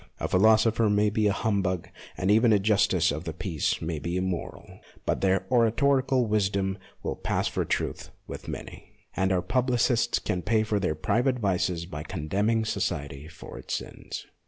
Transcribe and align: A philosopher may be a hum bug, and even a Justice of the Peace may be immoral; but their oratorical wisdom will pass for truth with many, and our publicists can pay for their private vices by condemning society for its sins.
A 0.19 0.27
philosopher 0.27 0.89
may 0.89 1.11
be 1.11 1.27
a 1.27 1.31
hum 1.31 1.61
bug, 1.61 1.87
and 2.17 2.31
even 2.31 2.51
a 2.51 2.57
Justice 2.57 3.11
of 3.11 3.23
the 3.25 3.33
Peace 3.33 3.83
may 3.83 3.99
be 3.99 4.17
immoral; 4.17 4.79
but 5.05 5.21
their 5.21 5.45
oratorical 5.51 6.25
wisdom 6.25 6.79
will 7.03 7.15
pass 7.15 7.47
for 7.47 7.65
truth 7.65 8.09
with 8.25 8.47
many, 8.47 8.93
and 9.15 9.31
our 9.31 9.43
publicists 9.43 10.17
can 10.17 10.41
pay 10.41 10.63
for 10.63 10.79
their 10.79 10.95
private 10.95 11.37
vices 11.37 11.85
by 11.85 12.01
condemning 12.01 12.65
society 12.65 13.27
for 13.27 13.59
its 13.59 13.75
sins. 13.75 14.25